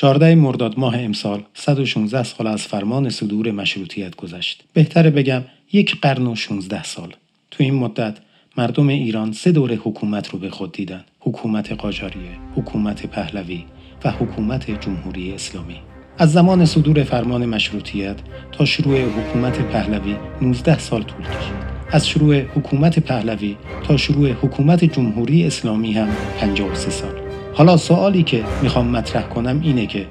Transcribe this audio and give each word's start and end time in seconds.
14 0.00 0.34
مرداد 0.34 0.78
ماه 0.78 0.98
امسال 0.98 1.42
116 1.54 2.22
سال 2.22 2.46
از 2.46 2.62
فرمان 2.62 3.08
صدور 3.08 3.50
مشروطیت 3.50 4.16
گذشت. 4.16 4.64
بهتره 4.72 5.10
بگم 5.10 5.42
یک 5.72 6.00
قرن 6.00 6.26
و 6.26 6.34
16 6.34 6.82
سال. 6.82 7.14
تو 7.50 7.62
این 7.62 7.74
مدت 7.74 8.18
مردم 8.56 8.88
ایران 8.88 9.32
سه 9.32 9.52
دوره 9.52 9.76
حکومت 9.76 10.28
رو 10.28 10.38
به 10.38 10.50
خود 10.50 10.72
دیدن. 10.72 11.04
حکومت 11.20 11.72
قاجاریه، 11.72 12.30
حکومت 12.56 13.06
پهلوی 13.06 13.64
و 14.04 14.10
حکومت 14.10 14.80
جمهوری 14.80 15.32
اسلامی. 15.32 15.76
از 16.18 16.32
زمان 16.32 16.64
صدور 16.64 17.04
فرمان 17.04 17.46
مشروطیت 17.46 18.16
تا 18.52 18.64
شروع 18.64 19.00
حکومت 19.00 19.58
پهلوی 19.58 20.16
19 20.42 20.78
سال 20.78 21.02
طول 21.02 21.24
کشید. 21.24 21.54
از 21.90 22.08
شروع 22.08 22.40
حکومت 22.40 22.98
پهلوی 22.98 23.56
تا 23.88 23.96
شروع 23.96 24.32
حکومت 24.32 24.84
جمهوری 24.84 25.46
اسلامی 25.46 25.92
هم 25.92 26.08
53 26.38 26.90
سال. 26.90 27.19
حالا 27.54 27.76
سوالی 27.76 28.22
که 28.22 28.44
می‌خوام 28.62 28.88
مطرح 28.88 29.28
کنم 29.28 29.60
اینه 29.62 29.86
که 29.86 30.06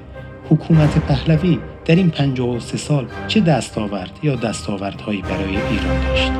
حکومت 0.50 0.98
پهلوی 0.98 1.58
در 1.84 1.94
این 1.94 2.10
53 2.10 2.76
سال 2.76 3.06
چه 3.28 3.40
دستاورد 3.40 4.10
یا 4.22 4.36
دستاوردهایی 4.36 5.22
برای 5.22 5.56
ایران 5.56 6.00
داشت؟ 6.08 6.32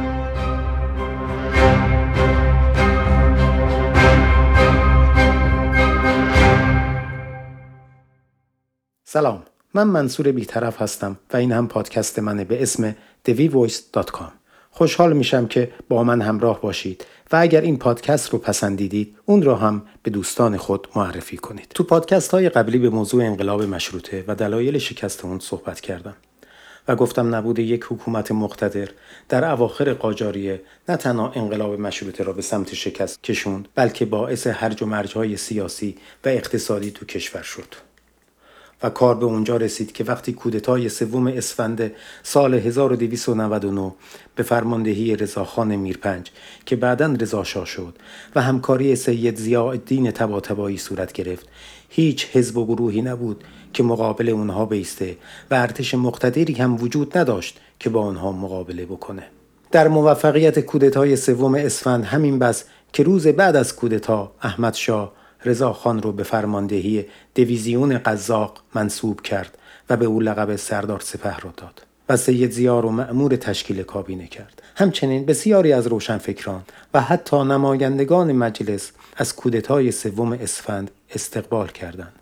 سلام 9.05 9.43
من 9.75 9.85
منصور 9.85 10.33
بیطرف 10.33 10.83
هستم 10.83 11.19
و 11.33 11.37
این 11.37 11.53
هم 11.53 11.69
پادکست 11.69 12.19
منه 12.19 12.45
به 12.45 12.63
اسم 12.63 12.97
thevoice.com 13.29 14.40
خوشحال 14.80 15.12
میشم 15.12 15.47
که 15.47 15.70
با 15.89 16.05
من 16.05 16.20
همراه 16.20 16.61
باشید 16.61 17.07
و 17.33 17.37
اگر 17.37 17.61
این 17.61 17.79
پادکست 17.79 18.30
رو 18.30 18.38
پسندیدید 18.38 19.16
اون 19.25 19.43
رو 19.43 19.55
هم 19.55 19.83
به 20.02 20.11
دوستان 20.11 20.57
خود 20.57 20.88
معرفی 20.97 21.37
کنید. 21.37 21.66
تو 21.75 21.84
پادکست 21.84 22.30
های 22.30 22.48
قبلی 22.48 22.79
به 22.79 22.91
موضوع 22.91 23.24
انقلاب 23.24 23.62
مشروطه 23.62 24.24
و 24.29 24.35
دلایل 24.35 24.79
شکست 24.79 25.24
اون 25.24 25.38
صحبت 25.38 25.80
کردم 25.80 26.15
و 26.88 26.96
گفتم 26.96 27.35
نبود 27.35 27.59
یک 27.59 27.85
حکومت 27.90 28.32
مقتدر 28.32 28.88
در 29.29 29.51
اواخر 29.51 29.93
قاجاریه 29.93 30.63
نه 30.88 30.96
تنها 30.96 31.33
انقلاب 31.35 31.80
مشروطه 31.80 32.24
را 32.24 32.33
به 32.33 32.43
سمت 32.43 32.74
شکست 32.74 33.23
کشوند 33.23 33.68
بلکه 33.74 34.05
باعث 34.05 34.46
هرج 34.46 34.83
و 34.83 34.87
مرج 34.87 35.12
های 35.12 35.37
سیاسی 35.37 35.96
و 36.24 36.29
اقتصادی 36.29 36.90
تو 36.90 37.07
کشور 37.07 37.43
شد. 37.43 37.90
و 38.83 38.91
کار 38.91 39.15
به 39.15 39.25
اونجا 39.25 39.57
رسید 39.57 39.93
که 39.93 40.05
وقتی 40.05 40.33
کودتای 40.33 40.89
سوم 40.89 41.27
اسفند 41.27 41.93
سال 42.23 42.55
1299 42.55 43.93
به 44.35 44.43
فرماندهی 44.43 45.17
رضاخان 45.17 45.77
میرپنج 45.77 46.31
که 46.67 46.77
بعدا 46.77 47.17
رضا 47.21 47.45
شاه 47.45 47.67
شد 47.67 47.97
و 48.35 48.43
همکاری 48.43 48.97
سید 48.97 49.37
ضیاءالدین 49.37 50.11
طباطبایی 50.11 50.79
صورت 50.79 51.13
گرفت 51.13 51.49
هیچ 51.89 52.27
حزب 52.33 52.57
و 52.57 52.67
گروهی 52.67 53.03
نبود 53.03 53.45
که 53.73 53.83
مقابل 53.83 54.29
اونها 54.29 54.67
بیسته 54.67 55.17
و 55.51 55.55
ارتش 55.55 55.95
مقتدری 55.95 56.55
هم 56.55 56.83
وجود 56.83 57.19
نداشت 57.19 57.61
که 57.79 57.91
با 57.91 58.03
آنها 58.03 58.33
مقابله 58.33 58.87
بکنه. 58.87 59.23
در 59.71 59.89
موفقیت 59.89 60.59
کودتای 60.59 61.17
سوم 61.17 61.55
اسفند 61.55 62.05
همین 62.05 62.39
بس 62.39 62.65
که 62.93 63.03
روز 63.03 63.27
بعد 63.27 63.57
از 63.57 63.77
کودتا 63.77 64.33
احمد 64.43 64.75
شاه 64.75 65.12
رضا 65.44 65.72
خان 65.72 66.03
رو 66.03 66.12
به 66.12 66.22
فرماندهی 66.22 67.06
دیویزیون 67.34 67.99
قزاق 67.99 68.60
منصوب 68.75 69.21
کرد 69.21 69.59
و 69.91 69.97
به 69.97 70.06
او 70.06 70.21
لقب 70.21 70.56
سردار 70.56 71.00
سپه 71.00 71.38
را 71.38 71.53
داد 71.56 71.83
و 72.09 72.16
سید 72.16 72.50
زیار 72.50 72.87
و 72.87 72.91
مأمور 72.91 73.37
تشکیل 73.37 73.83
کابینه 73.83 74.27
کرد. 74.27 74.62
همچنین 74.77 75.27
بسیاری 75.27 75.72
از 75.72 75.87
روشنفکران 75.87 76.62
و 76.94 77.00
حتی 77.00 77.37
نمایندگان 77.37 78.33
مجلس 78.33 78.93
از 79.16 79.37
کودتای 79.37 79.91
سوم 79.91 80.33
اسفند 80.33 80.91
استقبال 81.15 81.69
کردند. 81.69 82.12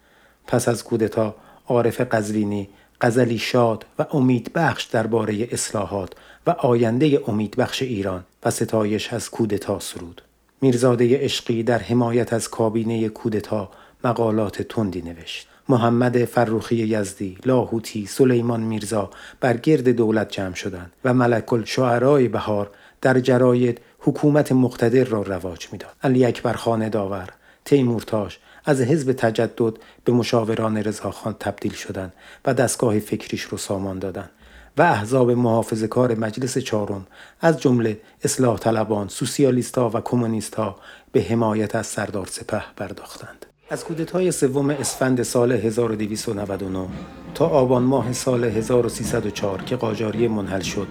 پس 0.47 0.69
از 0.69 0.85
کودتا 0.85 1.35
عارف 1.69 2.01
قزوینی 2.01 2.69
غزلی 3.01 3.39
شاد 3.39 3.87
و 3.99 4.07
امید 4.13 4.53
بخش 4.53 4.85
درباره 4.85 5.49
اصلاحات 5.53 6.13
و 6.47 6.51
آینده 6.51 7.23
امید 7.27 7.57
بخش 7.57 7.83
ایران 7.83 8.25
و 8.45 8.51
ستایش 8.51 9.13
از 9.13 9.31
کودتا 9.31 9.79
سرود. 9.79 10.23
میرزاده 10.61 11.19
عشقی 11.19 11.63
در 11.63 11.79
حمایت 11.79 12.33
از 12.33 12.49
کابینه 12.49 13.09
کودتا 13.09 13.71
مقالات 14.05 14.63
تندی 14.63 15.03
نوشت 15.03 15.49
محمد 15.69 16.25
فروخی 16.25 16.77
یزدی، 16.77 17.39
لاهوتی، 17.45 18.07
سلیمان 18.07 18.61
میرزا 18.61 19.11
بر 19.41 19.57
گرد 19.57 19.89
دولت 19.89 20.31
جمع 20.31 20.55
شدند 20.55 20.93
و 21.05 21.15
ملک 21.15 21.65
شعرای 21.65 22.29
بهار 22.29 22.71
در 23.03 23.21
جراید 23.21 23.81
حکومت 23.99 24.53
مقتدر 24.53 25.05
را 25.05 25.23
رواج 25.23 25.69
می‌داد. 25.73 25.97
علی 26.03 26.25
اکبر 26.25 26.53
خانه 26.53 26.89
داور، 26.89 27.29
تیمورتاش 27.65 28.39
از 28.65 28.81
حزب 28.81 29.13
تجدد 29.13 29.73
به 30.05 30.13
مشاوران 30.13 30.77
رضاخان 30.77 31.37
تبدیل 31.41 31.73
شدند 31.73 32.13
و 32.45 32.55
دستگاه 32.55 32.99
فکریش 32.99 33.43
رو 33.43 33.59
سامان 33.59 33.99
دادند. 33.99 34.31
و 34.79 34.83
احزاب 34.83 35.31
محافظ 35.31 35.85
کار 35.85 36.15
مجلس 36.15 36.59
چهارم 36.59 37.07
از 37.41 37.61
جمله 37.61 38.01
اصلاح 38.25 38.59
طلبان، 38.59 39.09
سوسیالیستا 39.09 39.91
و 39.95 40.01
کمونیستا 40.01 40.77
به 41.13 41.23
حمایت 41.23 41.77
از 41.77 41.87
سردار 41.87 42.27
سپه 42.27 42.63
پرداختند. 42.77 43.47
از 43.71 43.85
کودتای 43.85 44.33
سوم 44.33 44.71
اسفند 44.71 45.23
سال 45.23 45.53
1299 45.53 46.89
تا 47.35 47.47
آبان 47.47 47.83
ماه 47.83 48.13
سال 48.13 48.45
1304 48.45 49.63
که 49.63 49.77
قاجاری 49.77 50.29
منحل 50.29 50.61
شد 50.61 50.89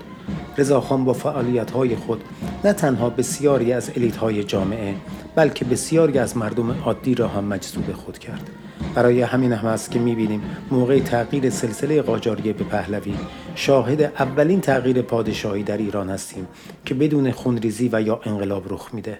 رضاخان 0.58 1.06
با 1.06 1.14
فعالیت‌های 1.14 1.96
خود 1.96 2.24
نه 2.64 2.74
تنها 2.74 3.10
بسیاری 3.10 3.74
از 3.74 3.92
الیت‌های 3.96 4.44
جامعه 4.44 4.96
بلکه 5.36 5.66
بسیاری 5.66 6.20
از 6.20 6.38
مردم 6.38 6.82
عادی 6.82 7.16
را 7.16 7.28
هم 7.28 7.44
مجذوب 7.44 7.94
خود 7.94 8.18
کرد 8.18 8.50
برای 8.98 9.22
همین 9.22 9.54
هم 9.54 9.68
است 9.68 9.92
که 9.92 10.00
می‌بینیم 10.00 10.42
موقع 10.72 11.00
تغییر 11.00 11.50
سلسله 11.50 12.02
قاجاریه 12.02 12.54
به 12.54 12.64
پهلوی 12.64 13.14
شاهد 13.56 14.02
اولین 14.02 14.62
تغییر 14.62 15.02
پادشاهی 15.02 15.64
در 15.64 15.78
ایران 15.78 16.10
هستیم 16.10 16.48
که 16.86 16.94
بدون 16.94 17.32
خونریزی 17.32 17.90
و 17.94 18.02
یا 18.02 18.22
انقلاب 18.24 18.74
رخ 18.74 18.94
میده. 18.94 19.20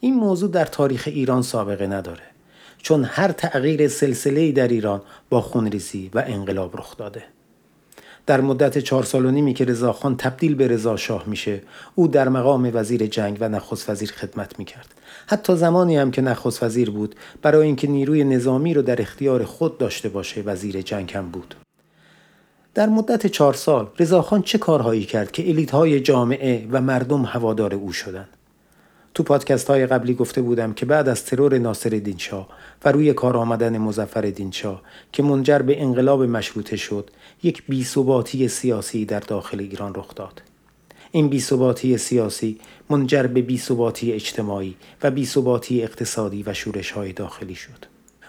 این 0.00 0.14
موضوع 0.14 0.50
در 0.50 0.64
تاریخ 0.64 1.02
ایران 1.06 1.42
سابقه 1.42 1.86
نداره 1.86 2.22
چون 2.78 3.04
هر 3.04 3.32
تغییر 3.32 3.88
سلسله 3.88 4.52
در 4.52 4.68
ایران 4.68 5.02
با 5.30 5.40
خونریزی 5.40 6.10
و 6.14 6.24
انقلاب 6.26 6.76
رخ 6.76 6.96
داده. 6.96 7.22
در 8.26 8.40
مدت 8.40 8.78
چهار 8.78 9.02
سال 9.02 9.26
و 9.26 9.30
نیمی 9.30 9.54
که 9.54 9.64
رضاخان 9.64 10.16
تبدیل 10.16 10.54
به 10.54 10.68
رضا 10.68 10.96
شاه 10.96 11.24
میشه 11.26 11.60
او 11.94 12.08
در 12.08 12.28
مقام 12.28 12.70
وزیر 12.74 13.06
جنگ 13.06 13.36
و 13.40 13.48
نخست 13.48 13.90
وزیر 13.90 14.12
خدمت 14.12 14.58
می‌کرد. 14.58 14.94
حتی 15.26 15.56
زمانی 15.56 15.96
هم 15.96 16.10
که 16.10 16.22
نخست 16.22 16.62
وزیر 16.62 16.90
بود 16.90 17.14
برای 17.42 17.66
اینکه 17.66 17.86
نیروی 17.86 18.24
نظامی 18.24 18.74
رو 18.74 18.82
در 18.82 19.02
اختیار 19.02 19.44
خود 19.44 19.78
داشته 19.78 20.08
باشه 20.08 20.42
وزیر 20.42 20.82
جنگ 20.82 21.12
هم 21.12 21.28
بود. 21.28 21.54
در 22.74 22.88
مدت 22.88 23.26
چهار 23.26 23.54
سال 23.54 23.88
رضاخان 23.98 24.42
چه 24.42 24.58
کارهایی 24.58 25.04
کرد 25.04 25.32
که 25.32 25.48
الیت 25.48 25.70
های 25.70 26.00
جامعه 26.00 26.66
و 26.70 26.80
مردم 26.80 27.22
هوادار 27.22 27.74
او 27.74 27.92
شدند؟ 27.92 28.28
تو 29.14 29.22
پادکست 29.22 29.70
های 29.70 29.86
قبلی 29.86 30.14
گفته 30.14 30.42
بودم 30.42 30.72
که 30.72 30.86
بعد 30.86 31.08
از 31.08 31.24
ترور 31.24 31.58
ناصر 31.58 32.14
شاه 32.18 32.48
و 32.84 32.92
روی 32.92 33.12
کار 33.12 33.36
آمدن 33.36 33.78
مزفر 33.78 34.32
شاه 34.50 34.82
که 35.12 35.22
منجر 35.22 35.58
به 35.58 35.82
انقلاب 35.82 36.22
مشروطه 36.22 36.76
شد 36.76 37.10
یک 37.42 37.62
بیثباتی 37.68 38.48
سیاسی 38.48 39.04
در 39.04 39.20
داخل 39.20 39.60
ایران 39.60 39.94
رخ 39.94 40.14
داد. 40.14 40.42
این 41.10 41.28
بیثباتی 41.28 41.98
سیاسی 41.98 42.60
منجر 42.90 43.22
به 43.26 43.42
بیثباتی 43.42 44.12
اجتماعی 44.12 44.76
و 45.02 45.10
بیثباتی 45.10 45.82
اقتصادی 45.82 46.42
و 46.42 46.54
شورش 46.54 46.90
های 46.90 47.12
داخلی 47.12 47.54
شد. 47.54 47.84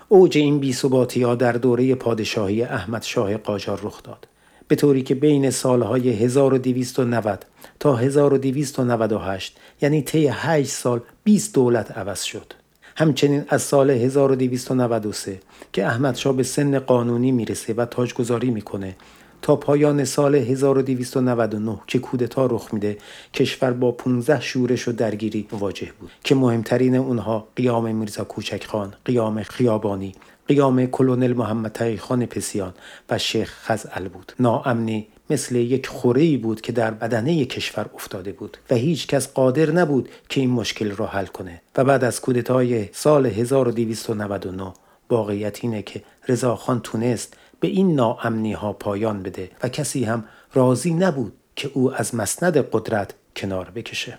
اوج 0.10 0.38
این 0.38 0.60
بیثباتی 0.60 1.24
ها 1.24 1.36
در 1.36 1.52
دوره 1.52 1.96
پادشاهی 1.96 2.64
احمد 2.64 3.04
شاه 3.04 3.38
قاجار 3.38 3.80
رخ 3.84 4.04
داد. 4.04 4.28
به 4.68 4.76
طوری 4.76 5.02
که 5.02 5.16
بین 5.16 5.50
سالهای 5.50 6.10
1290 6.10 7.46
تا 7.80 7.96
1298 7.96 9.58
یعنی 9.82 10.02
طی 10.02 10.28
8 10.28 10.70
سال 10.70 11.02
20 11.24 11.54
دولت 11.54 11.98
عوض 11.98 12.24
شد. 12.24 12.54
همچنین 12.98 13.46
از 13.50 13.62
سال 13.62 13.90
1293 13.90 15.40
که 15.74 15.86
احمد 15.86 16.20
به 16.38 16.44
سن 16.44 16.80
قانونی 16.80 17.32
می‌رسه 17.32 17.74
و 17.74 17.86
تاجگذاری 17.86 18.52
می‌کنه 18.52 18.96
تا 19.42 19.56
پایان 19.56 20.06
سال 20.06 20.36
1299 20.36 21.80
که 21.88 22.00
کودتا 22.00 22.46
رخ 22.46 22.74
میده 22.74 22.98
کشور 23.34 23.72
با 23.74 23.92
15 23.92 24.42
شورش 24.42 24.88
و 24.88 24.92
درگیری 24.92 25.48
مواجه 25.52 25.92
بود 26.00 26.12
که 26.24 26.36
مهمترین 26.36 26.96
اونها 26.96 27.48
قیام 27.56 27.96
میرزا 27.96 28.24
کوچکخان، 28.24 28.94
قیام 29.06 29.44
خیابانی، 29.44 30.16
قیام 30.48 30.86
کلونل 30.86 31.34
محمد 31.34 31.72
تقیخان 31.72 32.26
پسیان 32.26 32.74
و 33.10 33.18
شیخ 33.18 33.54
خزعل 33.64 34.08
بود. 34.08 34.34
ناامنی 34.40 35.08
مثل 35.30 35.56
یک 35.56 35.88
خورهی 35.88 36.38
بود 36.38 36.62
که 36.62 36.72
در 36.72 36.92
بدنه 36.92 37.46
کشور 37.46 37.86
افتاده 37.96 38.32
بود 38.32 38.58
و 38.70 38.76
هیچ 38.76 39.08
کس 39.08 39.34
قادر 39.34 39.72
نبود 39.72 40.10
که 40.30 40.42
این 40.42 40.50
مشکل 40.50 40.92
را 40.92 41.06
حل 41.06 41.26
کنه 41.26 41.62
و 41.78 41.84
بعد 41.84 42.04
از 42.04 42.22
کودتای 42.22 42.90
سال 42.92 43.26
1299 43.26 44.74
واقعیت 45.10 45.64
اینه 45.64 45.82
که 45.82 46.04
رضاخان 46.28 46.80
تونست 46.80 47.38
به 47.60 47.68
این 47.68 47.96
ناامنی 47.96 48.54
ها 48.54 48.74
پایان 48.74 49.24
بده 49.24 49.50
و 49.64 49.70
کسی 49.70 50.04
هم 50.04 50.24
راضی 50.54 50.94
نبود 50.94 51.34
که 51.56 51.72
او 51.74 51.94
از 51.94 52.16
مسند 52.16 52.58
قدرت 52.58 53.14
کنار 53.36 53.70
بکشه. 53.76 54.18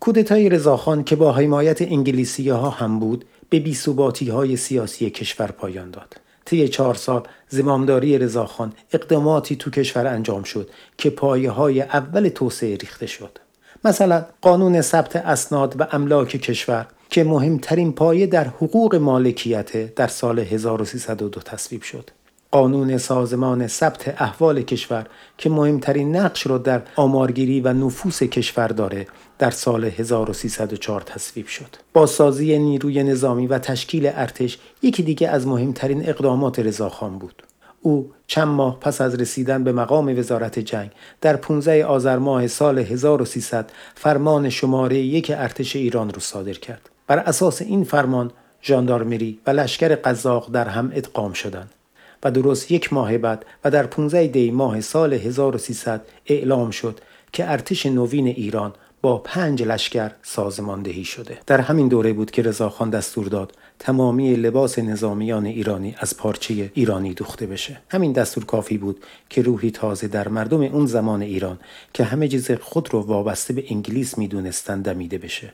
کودتای 0.00 0.48
رضاخان 0.48 1.04
که 1.04 1.16
با 1.16 1.32
حمایت 1.32 1.82
انگلیسی 1.82 2.48
ها 2.48 2.70
هم 2.70 2.98
بود 2.98 3.24
به 3.52 3.60
بیثباتی 3.60 4.28
های 4.28 4.56
سیاسی 4.56 5.10
کشور 5.10 5.46
پایان 5.46 5.90
داد 5.90 6.16
طی 6.44 6.68
چهار 6.68 6.94
سال 6.94 7.28
زمامداری 7.48 8.18
رضاخان 8.18 8.72
اقداماتی 8.92 9.56
تو 9.56 9.70
کشور 9.70 10.06
انجام 10.06 10.42
شد 10.42 10.70
که 10.98 11.10
پایه 11.10 11.50
های 11.50 11.80
اول 11.80 12.28
توسعه 12.28 12.76
ریخته 12.76 13.06
شد. 13.06 13.38
مثلا 13.84 14.24
قانون 14.42 14.80
ثبت 14.80 15.16
اسناد 15.16 15.80
و 15.80 15.86
املاک 15.92 16.28
کشور 16.28 16.86
که 17.10 17.24
مهمترین 17.24 17.92
پایه 17.92 18.26
در 18.26 18.44
حقوق 18.44 18.94
مالکیت 18.94 19.94
در 19.94 20.08
سال 20.08 20.38
1302 20.38 21.40
تصویب 21.40 21.82
شد. 21.82 22.10
قانون 22.52 22.98
سازمان 22.98 23.66
ثبت 23.66 24.22
احوال 24.22 24.62
کشور 24.62 25.06
که 25.38 25.50
مهمترین 25.50 26.16
نقش 26.16 26.46
را 26.46 26.58
در 26.58 26.82
آمارگیری 26.96 27.60
و 27.60 27.72
نفوس 27.72 28.22
کشور 28.22 28.68
داره 28.68 29.06
در 29.38 29.50
سال 29.50 29.84
1304 29.84 31.00
تصویب 31.00 31.46
شد. 31.46 31.76
با 31.92 32.06
سازی 32.06 32.58
نیروی 32.58 33.02
نظامی 33.02 33.46
و 33.46 33.58
تشکیل 33.58 34.10
ارتش 34.14 34.58
یکی 34.82 35.02
دیگه 35.02 35.28
از 35.28 35.46
مهمترین 35.46 36.08
اقدامات 36.08 36.58
رضاخان 36.58 37.18
بود. 37.18 37.42
او 37.80 38.10
چند 38.26 38.48
ماه 38.48 38.80
پس 38.80 39.00
از 39.00 39.14
رسیدن 39.14 39.64
به 39.64 39.72
مقام 39.72 40.18
وزارت 40.18 40.58
جنگ 40.58 40.90
در 41.20 41.36
15 41.36 41.86
آذر 41.86 42.18
ماه 42.18 42.46
سال 42.46 42.78
1300 42.78 43.70
فرمان 43.94 44.48
شماره 44.48 44.98
یک 44.98 45.32
ارتش 45.36 45.76
ایران 45.76 46.10
را 46.10 46.20
صادر 46.20 46.54
کرد. 46.54 46.90
بر 47.06 47.18
اساس 47.18 47.62
این 47.62 47.84
فرمان 47.84 48.30
ژاندارمری 48.62 49.38
و 49.46 49.50
لشکر 49.50 49.94
قزاق 49.94 50.50
در 50.52 50.68
هم 50.68 50.92
ادغام 50.94 51.32
شدند. 51.32 51.70
و 52.24 52.30
درست 52.30 52.70
یک 52.70 52.92
ماه 52.92 53.18
بعد 53.18 53.46
و 53.64 53.70
در 53.70 53.86
15 53.86 54.26
دی 54.26 54.50
ماه 54.50 54.80
سال 54.80 55.12
1300 55.12 56.06
اعلام 56.26 56.70
شد 56.70 57.00
که 57.32 57.50
ارتش 57.50 57.86
نوین 57.86 58.26
ایران 58.26 58.72
با 59.02 59.18
پنج 59.18 59.62
لشکر 59.62 60.10
سازماندهی 60.22 61.04
شده. 61.04 61.38
در 61.46 61.60
همین 61.60 61.88
دوره 61.88 62.12
بود 62.12 62.30
که 62.30 62.42
رضاخان 62.42 62.90
دستور 62.90 63.26
داد 63.26 63.52
تمامی 63.78 64.34
لباس 64.36 64.78
نظامیان 64.78 65.46
ایرانی 65.46 65.94
از 65.98 66.16
پارچه 66.16 66.70
ایرانی 66.74 67.14
دوخته 67.14 67.46
بشه. 67.46 67.80
همین 67.88 68.12
دستور 68.12 68.44
کافی 68.44 68.78
بود 68.78 69.04
که 69.30 69.42
روحی 69.42 69.70
تازه 69.70 70.08
در 70.08 70.28
مردم 70.28 70.62
اون 70.62 70.86
زمان 70.86 71.22
ایران 71.22 71.58
که 71.94 72.04
همه 72.04 72.28
چیز 72.28 72.50
خود 72.50 72.94
رو 72.94 73.00
وابسته 73.00 73.54
به 73.54 73.64
انگلیس 73.70 74.18
می‌دونستند 74.18 74.84
دمیده 74.84 75.18
بشه. 75.18 75.52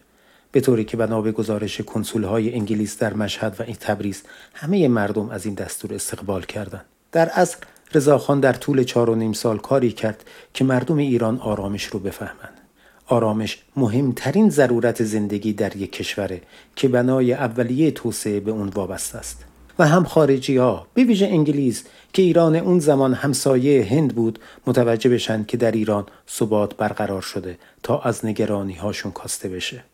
به 0.52 0.60
طوری 0.60 0.84
که 0.84 0.96
بنا 0.96 1.20
به 1.20 1.32
گزارش 1.32 1.80
های 2.24 2.54
انگلیس 2.54 2.98
در 2.98 3.14
مشهد 3.14 3.56
و 3.58 3.62
این 3.62 3.76
تبریز 3.80 4.22
همه 4.54 4.88
مردم 4.88 5.30
از 5.30 5.46
این 5.46 5.54
دستور 5.54 5.94
استقبال 5.94 6.42
کردند. 6.42 6.84
در 7.12 7.30
اصل 7.34 7.56
رضاخان 7.94 8.40
در 8.40 8.52
طول 8.52 8.84
چهار 8.84 9.10
و 9.10 9.14
نیم 9.14 9.32
سال 9.32 9.58
کاری 9.58 9.92
کرد 9.92 10.24
که 10.54 10.64
مردم 10.64 10.96
ایران 10.96 11.38
آرامش 11.38 11.84
رو 11.84 11.98
بفهمند. 11.98 12.60
آرامش 13.06 13.62
مهمترین 13.76 14.50
ضرورت 14.50 15.04
زندگی 15.04 15.52
در 15.52 15.76
یک 15.76 15.92
کشوره 15.92 16.40
که 16.76 16.88
بنای 16.88 17.32
اولیه 17.32 17.90
توسعه 17.90 18.40
به 18.40 18.50
اون 18.50 18.68
وابسته 18.68 19.18
است. 19.18 19.44
و 19.78 19.88
هم 19.88 20.04
خارجی 20.04 20.56
ها 20.56 20.86
به 20.94 21.04
ویژه 21.04 21.26
انگلیس 21.26 21.84
که 22.12 22.22
ایران 22.22 22.56
اون 22.56 22.78
زمان 22.78 23.14
همسایه 23.14 23.84
هند 23.84 24.14
بود 24.14 24.38
متوجه 24.66 25.10
بشن 25.10 25.44
که 25.44 25.56
در 25.56 25.70
ایران 25.70 26.06
ثبات 26.28 26.76
برقرار 26.76 27.22
شده 27.22 27.58
تا 27.82 28.00
از 28.00 28.26
نگرانی 28.26 28.74
هاشون 28.74 29.12
کاسته 29.12 29.48
بشه. 29.48 29.84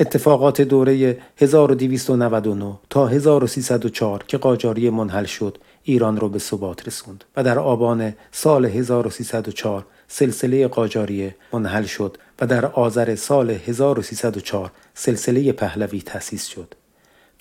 اتفاقات 0.00 0.60
دوره 0.60 1.18
1299 1.38 2.78
تا 2.90 3.06
1304 3.06 4.24
که 4.28 4.38
قاجاری 4.38 4.90
منحل 4.90 5.24
شد 5.24 5.58
ایران 5.82 6.16
را 6.16 6.28
به 6.28 6.38
ثبات 6.38 6.86
رسوند 6.86 7.24
و 7.36 7.44
در 7.44 7.58
آبان 7.58 8.14
سال 8.32 8.66
1304 8.66 9.86
سلسله 10.08 10.68
قاجاریه 10.68 11.36
منحل 11.52 11.84
شد 11.84 12.16
و 12.40 12.46
در 12.46 12.66
آذر 12.66 13.14
سال 13.14 13.50
1304 13.50 14.72
سلسله 14.94 15.52
پهلوی 15.52 16.02
تأسیس 16.02 16.46
شد 16.46 16.74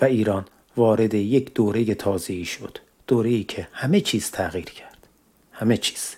و 0.01 0.05
ایران 0.05 0.45
وارد 0.77 1.13
یک 1.13 1.53
دوره 1.53 1.95
تازه‌ای 1.95 2.45
شد 2.45 2.77
دوره‌ای 3.07 3.43
که 3.43 3.67
همه 3.71 4.01
چیز 4.01 4.31
تغییر 4.31 4.65
کرد. 4.65 5.07
همه 5.51 5.77
چیز. 5.77 6.15